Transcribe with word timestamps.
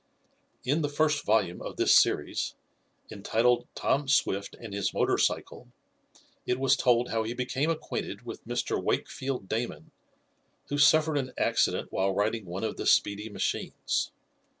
In 0.65 0.81
the 0.81 0.89
first 0.89 1.23
volume 1.25 1.61
of 1.61 1.75
this 1.77 1.95
series, 1.95 2.55
entitled 3.11 3.67
"Tom 3.75 4.07
Swift 4.07 4.55
and 4.55 4.73
His 4.73 4.95
Motor 4.95 5.19
Cycle," 5.19 5.67
it 6.47 6.59
was 6.59 6.75
told 6.75 7.09
how 7.11 7.21
he 7.21 7.35
became 7.35 7.69
acquainted 7.69 8.25
with 8.25 8.47
Mr. 8.47 8.83
Wakefield 8.83 9.47
Damon, 9.47 9.91
who 10.69 10.79
suffered 10.79 11.19
an 11.19 11.33
accident 11.37 11.91
while 11.91 12.15
riding 12.15 12.47
one 12.47 12.63
of 12.63 12.77
the 12.77 12.87
speedy 12.87 13.29
machines. 13.29 14.11